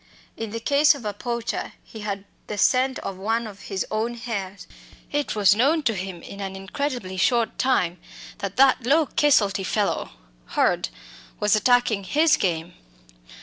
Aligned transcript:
In 0.35 0.49
the 0.49 0.59
case 0.59 0.95
of 0.95 1.05
a 1.05 1.13
poacher 1.13 1.73
he 1.83 1.99
had 1.99 2.25
the 2.47 2.57
scent 2.57 2.97
of 3.05 3.17
one 3.17 3.45
of 3.45 3.59
his 3.69 3.85
own 3.91 4.15
hares. 4.15 4.65
It 5.11 5.35
was 5.35 5.53
known 5.53 5.83
to 5.83 5.93
him 5.93 6.23
in 6.23 6.41
an 6.41 6.55
incredibly 6.55 7.17
short 7.17 7.59
time 7.59 7.99
that 8.39 8.57
that 8.57 8.81
"low 8.87 9.05
caselty 9.05 9.63
fellow 9.63 10.09
Hurd" 10.55 10.89
was 11.39 11.55
attacking 11.55 12.05
"his" 12.05 12.35
game. 12.35 12.73